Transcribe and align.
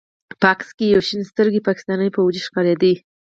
په 0.39 0.45
عکس 0.53 0.67
کښې 0.77 0.85
يو 0.95 1.01
شين 1.07 1.21
سترګى 1.31 1.61
پاکستاني 1.67 2.07
فوجي 2.15 2.41
ښکارېده. 2.47 2.93